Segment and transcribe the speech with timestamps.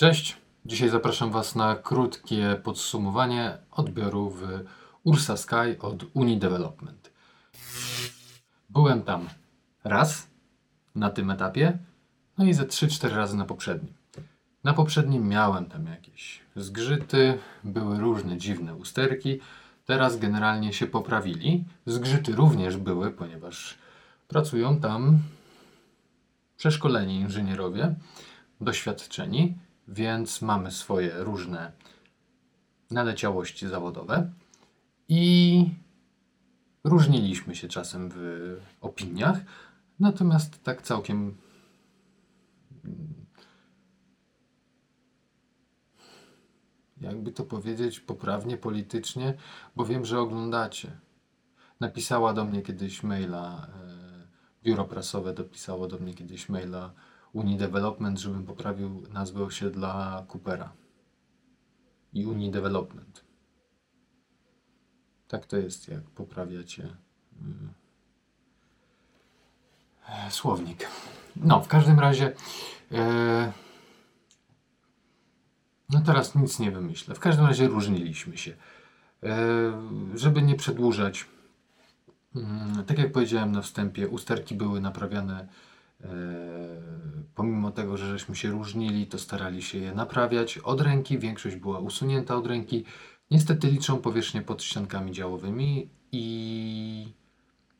[0.00, 0.36] Cześć,
[0.66, 4.42] dzisiaj zapraszam Was na krótkie podsumowanie odbioru w
[5.04, 7.10] Ursa Sky od Uni Development.
[8.70, 9.28] Byłem tam
[9.84, 10.26] raz
[10.94, 11.78] na tym etapie,
[12.38, 13.94] no i ze 3-4 razy na poprzednim.
[14.64, 19.40] Na poprzednim miałem tam jakieś zgrzyty, były różne dziwne usterki.
[19.84, 21.64] Teraz generalnie się poprawili.
[21.86, 23.78] Zgrzyty również były, ponieważ
[24.28, 25.18] pracują tam
[26.56, 27.94] przeszkoleni inżynierowie,
[28.60, 29.54] doświadczeni,
[29.90, 31.72] więc mamy swoje różne
[32.90, 34.32] naleciałości zawodowe
[35.08, 35.64] i
[36.84, 39.38] różniliśmy się czasem w opiniach,
[40.00, 41.36] natomiast tak całkiem
[47.00, 49.34] jakby to powiedzieć poprawnie, politycznie,
[49.76, 50.90] bo wiem, że oglądacie.
[51.80, 56.92] Napisała do mnie kiedyś maila, e, biuro prasowe dopisało do mnie kiedyś maila
[57.32, 60.72] Uni Development, żebym poprawił nazwę osiedla Coopera.
[62.12, 63.24] I Uni Development.
[65.28, 66.96] Tak to jest, jak poprawiacie
[70.08, 70.88] e, słownik.
[71.36, 72.32] No, w każdym razie.
[72.92, 73.52] E,
[75.90, 77.14] no teraz nic nie wymyślę.
[77.14, 78.56] W każdym razie różniliśmy się.
[79.22, 79.36] E,
[80.14, 81.26] żeby nie przedłużać,
[82.36, 85.48] mm, tak jak powiedziałem na wstępie, usterki były naprawiane.
[86.04, 86.08] E,
[87.34, 91.18] pomimo tego, że żeśmy się różnili, to starali się je naprawiać od ręki.
[91.18, 92.84] Większość była usunięta od ręki.
[93.30, 97.12] Niestety liczą powierzchnię pod ściankami działowymi i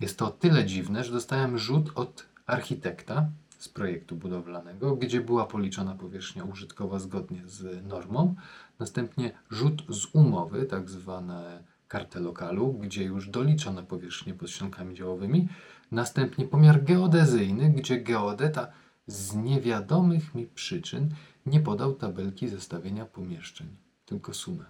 [0.00, 5.46] jest to o tyle dziwne, że dostałem rzut od architekta, z projektu budowlanego, gdzie była
[5.46, 8.34] policzona powierzchnia użytkowa zgodnie z normą.
[8.78, 15.48] Następnie rzut z umowy, tak zwane kartę lokalu, gdzie już doliczono powierzchnię pod ściankami działowymi.
[15.90, 18.68] Następnie pomiar geodezyjny, gdzie geodeta
[19.06, 21.14] z niewiadomych mi przyczyn
[21.46, 23.76] nie podał tabelki zestawienia pomieszczeń,
[24.06, 24.64] tylko sumę.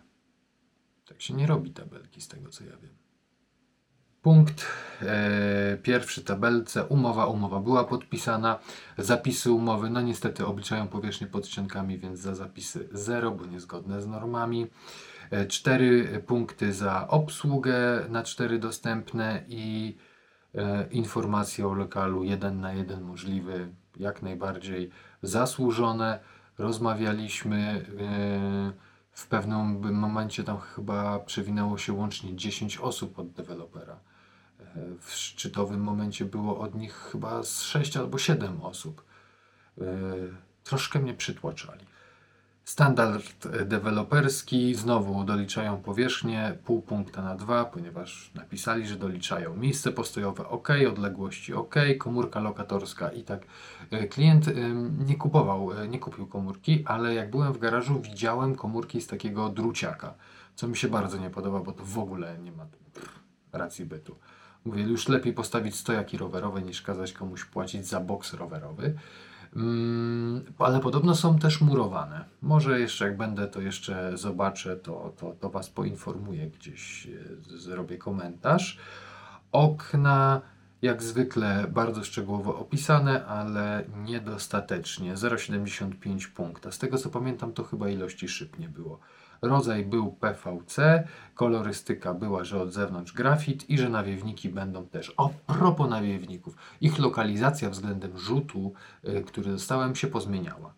[1.09, 2.95] Tak się nie robi tabelki, z tego co ja wiem.
[4.23, 4.67] Punkt
[5.03, 6.85] e, pierwszy tabelce.
[6.85, 8.59] Umowa, umowa była podpisana.
[8.99, 14.07] Zapisy umowy, no niestety obliczają powierzchnię pod ściankami, więc za zapisy 0, bo niezgodne z
[14.07, 14.67] normami.
[15.31, 19.97] E, cztery punkty za obsługę na cztery dostępne i
[20.91, 24.91] informacje o lokalu 1 na 1 możliwy, jak najbardziej
[25.23, 26.21] zasłużone.
[26.59, 27.87] Rozmawialiśmy.
[28.01, 33.99] E, w pewnym momencie tam chyba przewinęło się łącznie 10 osób od dewelopera.
[35.01, 39.05] W szczytowym momencie było od nich chyba z 6 albo 7 osób.
[39.81, 39.85] E,
[40.65, 41.87] troszkę mnie przytłaczali.
[42.67, 50.49] Standard deweloperski, znowu doliczają powierzchnię, pół punkta na dwa, ponieważ napisali, że doliczają miejsce postojowe
[50.49, 53.43] ok, odległości ok, komórka lokatorska i tak.
[53.91, 54.47] E, klient
[55.07, 59.49] nie kupował, e, nie kupił komórki, ale jak byłem w garażu, widziałem komórki z takiego
[59.49, 60.15] druciaka,
[60.55, 62.67] co mi się bardzo nie podoba, bo to w ogóle nie ma
[63.53, 64.17] racji bytu.
[64.65, 68.95] Mówię, już lepiej postawić stojaki rowerowe niż kazać komuś płacić za boks rowerowy.
[69.57, 72.25] Mm, ale podobno są też murowane.
[72.43, 77.99] Może jeszcze jak będę to jeszcze zobaczę, to, to, to Was poinformuję, gdzieś e, zrobię
[77.99, 78.79] komentarz.
[79.53, 80.41] Okna
[80.87, 85.15] jak zwykle bardzo szczegółowo opisane, ale niedostatecznie.
[85.15, 86.73] 0,75 punkta.
[86.73, 88.99] Z tego co pamiętam, to chyba ilości szyb nie było.
[89.43, 91.05] Rodzaj był PVC,
[91.35, 95.15] kolorystyka była, że od zewnątrz grafit i że nawiewniki będą też.
[95.17, 98.73] O propos nawiewników, ich lokalizacja względem rzutu,
[99.05, 100.75] y, który dostałem, się pozmieniała.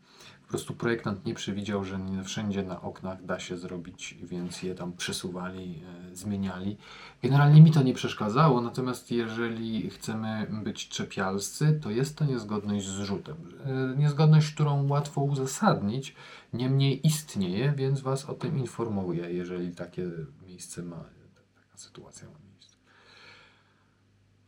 [0.48, 4.74] Po prostu projektant nie przewidział, że nie wszędzie na oknach da się zrobić, więc je
[4.74, 6.76] tam przesuwali, e, zmieniali.
[7.22, 13.00] Generalnie mi to nie przeszkadzało, natomiast jeżeli chcemy być czepialscy, to jest to niezgodność z
[13.00, 13.36] rzutem.
[13.64, 16.14] E, niezgodność, którą łatwo uzasadnić,
[16.52, 20.10] niemniej istnieje, więc Was o tym informuję, jeżeli takie
[20.46, 22.76] miejsce ma, taka sytuacja ma miejsce.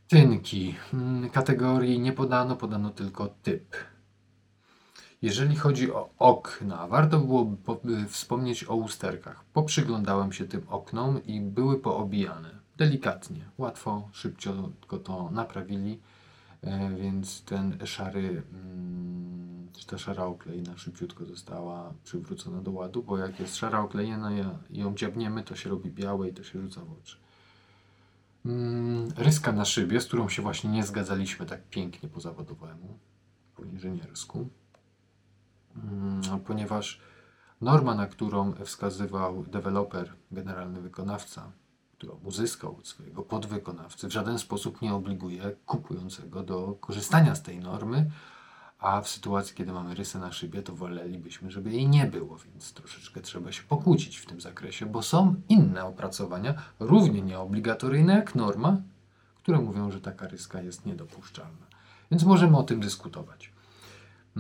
[0.09, 0.75] Tynki.
[0.95, 3.77] Mm, kategorii nie podano, podano tylko typ.
[5.23, 7.57] Jeżeli chodzi o okna, warto było
[8.05, 9.45] y, wspomnieć o usterkach.
[9.53, 12.51] Poprzyglądałem się tym oknom i były poobijane.
[12.77, 16.01] Delikatnie, łatwo, szybciutko to naprawili,
[16.63, 23.41] e, więc ten szary, mm, ta szara oklejna szybciutko została przywrócona do ładu, bo jak
[23.41, 24.31] jest szara oklejena
[24.71, 27.17] i ją dziabniemy, to się robi białe i to się rzuca w oczy.
[28.47, 32.99] Mm, ryska na szybie, z którą się właśnie nie zgadzaliśmy tak pięknie po zawodowemu,
[33.57, 34.49] po inżyniersku.
[35.77, 37.01] Mm, ponieważ
[37.61, 41.53] norma, na którą wskazywał deweloper, generalny wykonawca,
[41.99, 47.59] którą uzyskał od swojego podwykonawcy, w żaden sposób nie obliguje kupującego do korzystania z tej
[47.59, 48.11] normy,
[48.79, 52.73] a w sytuacji, kiedy mamy rysę na szybie, to wolelibyśmy, żeby jej nie było, więc
[52.73, 58.77] troszeczkę trzeba się pokłócić w tym zakresie, bo są inne opracowania, równie nieobligatoryjne jak norma,
[59.37, 61.67] które mówią, że taka ryska jest niedopuszczalna.
[62.11, 63.53] Więc możemy o tym dyskutować.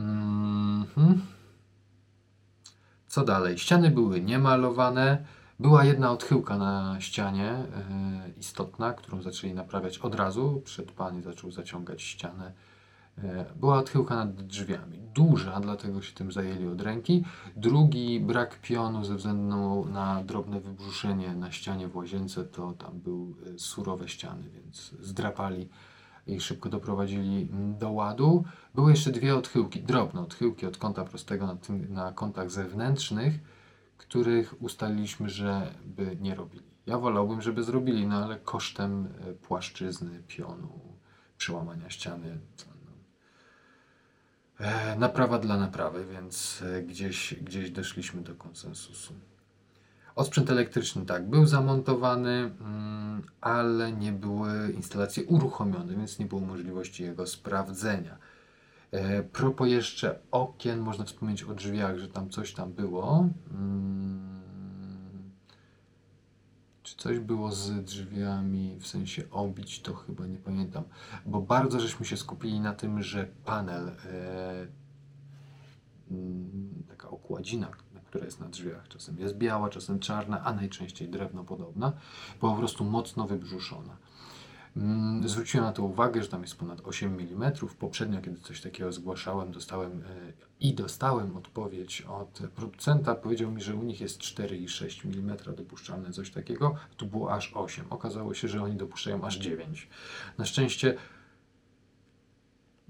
[0.01, 1.21] Mhm.
[3.07, 3.59] Co dalej?
[3.59, 5.25] Ściany były niemalowane.
[5.61, 7.67] Była jedna odchyłka na ścianie e,
[8.39, 10.63] istotna, którą zaczęli naprawiać od razu.
[10.65, 12.53] Przed pani zaczął zaciągać ścianę.
[13.19, 14.99] E, była odchyłka nad drzwiami.
[15.15, 17.25] Duża, dlatego się tym zajęli od ręki.
[17.57, 23.35] Drugi brak pionu ze względu na drobne wybrzuszenie na ścianie w łazience, to tam były
[23.55, 25.69] e, surowe ściany, więc zdrapali
[26.31, 27.49] i szybko doprowadzili
[27.79, 28.45] do ładu.
[28.75, 33.35] Były jeszcze dwie odchyłki, drobne odchyłki od kąta prostego na, tym, na kątach zewnętrznych,
[33.97, 36.71] których ustaliliśmy, że by nie robili.
[36.87, 40.97] Ja wolałbym, żeby zrobili, no ale kosztem e, płaszczyzny, pionu,
[41.39, 42.39] przełamania ściany.
[42.67, 42.93] No,
[44.67, 49.15] e, naprawa dla naprawy, więc e, gdzieś, gdzieś doszliśmy do konsensusu.
[50.15, 52.31] Osprzęt elektryczny tak, był zamontowany,
[52.61, 58.19] mm, ale nie były instalacje uruchomione, więc nie było możliwości jego sprawdzenia.
[58.91, 63.29] E, propos jeszcze okien, można wspomnieć o drzwiach, że tam coś tam było.
[63.51, 64.31] Mm,
[66.83, 70.85] czy coś było z drzwiami, w sensie obić, to chyba nie pamiętam.
[71.27, 74.67] Bo bardzo żeśmy się skupili na tym, że panel, e,
[76.11, 77.71] mm, taka okładzina,
[78.11, 81.93] która jest na drzwiach, czasem jest biała, czasem czarna, a najczęściej drewnopodobna,
[82.41, 83.97] po prostu mocno wybrzuszona.
[84.77, 87.53] Mm, Zwróciłem na to uwagę, że tam jest ponad 8 mm.
[87.79, 93.15] Poprzednio, kiedy coś takiego zgłaszałem, dostałem e, i dostałem odpowiedź od producenta.
[93.15, 96.75] Powiedział mi, że u nich jest 4,6 mm dopuszczalne coś takiego.
[96.97, 97.85] Tu było aż 8.
[97.91, 99.89] Okazało się, że oni dopuszczają aż 9.
[100.39, 100.95] Na szczęście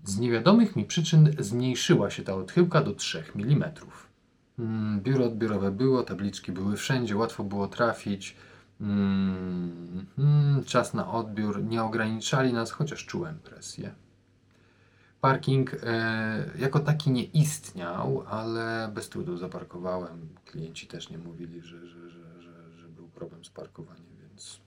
[0.05, 3.73] z niewiadomych mi przyczyn zmniejszyła się ta odchyłka do 3 mm.
[4.61, 8.37] Mm, Biuro odbiorowe było, tabliczki były wszędzie, łatwo było trafić.
[8.81, 13.95] Mm, mm, czas na odbiór nie ograniczali nas, chociaż czułem presję.
[15.21, 20.29] Parking e, jako taki nie istniał, ale bez trudu zaparkowałem.
[20.45, 24.61] Klienci też nie mówili, że, że, że, że był problem z parkowaniem, więc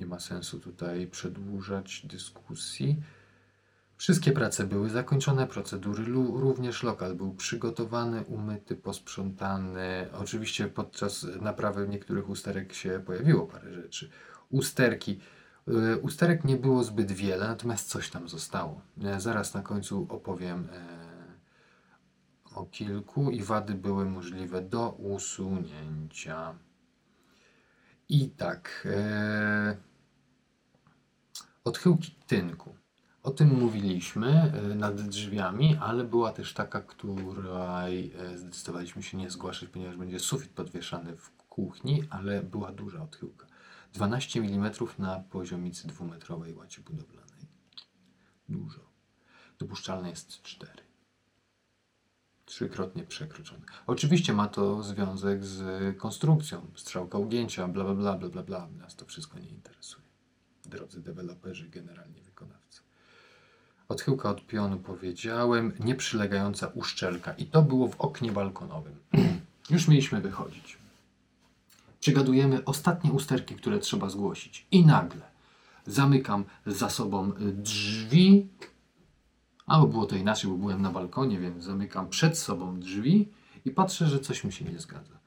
[0.00, 3.02] nie ma sensu tutaj przedłużać dyskusji.
[4.02, 10.08] Wszystkie prace były zakończone, procedury również lokal był przygotowany, umyty, posprzątany.
[10.12, 14.10] Oczywiście podczas naprawy niektórych usterek się pojawiło parę rzeczy.
[14.50, 15.20] Usterki.
[15.68, 18.82] y, Usterek nie było zbyt wiele, natomiast coś tam zostało.
[19.04, 20.86] E, Zaraz na końcu opowiem e,
[22.54, 26.54] o kilku i wady były możliwe do usunięcia.
[28.08, 29.76] I tak, e,
[31.64, 32.81] odchyłki tynku.
[33.22, 39.30] O tym mówiliśmy e, nad drzwiami, ale była też taka, której e, zdecydowaliśmy się nie
[39.30, 43.46] zgłaszać, ponieważ będzie sufit podwieszany w kuchni, ale była duża odchyłka.
[43.92, 47.46] 12 mm na poziomicy dwumetrowej łacie budowlanej.
[48.48, 48.80] Dużo.
[49.58, 50.72] Dopuszczalne jest 4.
[52.44, 53.64] Trzykrotnie przekroczone.
[53.86, 58.68] Oczywiście ma to związek z konstrukcją, strzałka ugięcia, bla bla bla bla bla.
[58.68, 60.04] Nas to wszystko nie interesuje.
[60.64, 62.61] Drodzy deweloperzy, generalnie wykonawcy.
[63.92, 68.94] Odchyłka od pionu powiedziałem, nieprzylegająca uszczelka i to było w oknie balkonowym.
[69.70, 70.78] Już mieliśmy wychodzić.
[72.00, 75.32] Przygadujemy ostatnie usterki, które trzeba zgłosić i nagle
[75.86, 78.48] zamykam za sobą drzwi,
[79.66, 83.28] albo było to inaczej, bo byłem na balkonie, więc zamykam przed sobą drzwi
[83.64, 85.18] i patrzę, że coś mi się nie zgadza.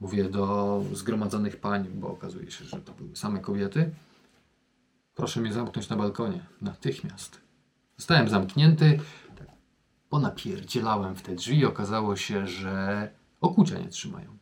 [0.00, 3.90] Mówię do zgromadzonych pań, bo okazuje się, że to były same kobiety.
[5.14, 6.46] Proszę mnie zamknąć na balkonie.
[6.60, 7.40] Natychmiast.
[7.96, 9.00] Zostałem zamknięty.
[9.36, 9.48] Tak,
[10.08, 13.08] ponapierdzielałem w te drzwi i okazało się, że
[13.40, 14.38] okucia nie trzymają.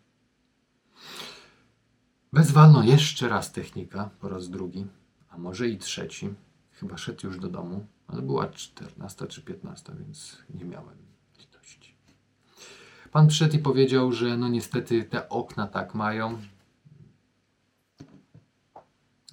[2.32, 4.86] Wezwano jeszcze raz technika, po raz drugi,
[5.28, 6.34] a może i trzeci.
[6.70, 10.96] Chyba szedł już do domu, ale była 14 czy 15, więc nie miałem
[11.38, 11.96] litości.
[13.12, 16.38] Pan przyszedł i powiedział, że no niestety te okna tak mają.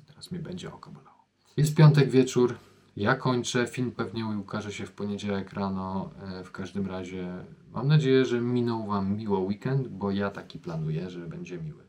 [0.08, 1.15] Teraz mi będzie oko bolało.
[1.58, 2.56] Jest piątek wieczór.
[2.96, 3.68] Ja kończę.
[3.68, 6.12] Film pewnie ukaże się w poniedziałek rano.
[6.22, 7.28] E, W każdym razie
[7.74, 11.84] mam nadzieję, że minął Wam miło weekend, bo ja taki planuję, że będzie miły.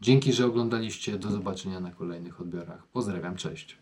[0.00, 1.18] Dzięki, że oglądaliście.
[1.18, 2.86] Do zobaczenia na kolejnych odbiorach.
[2.86, 3.78] Pozdrawiam, cześć.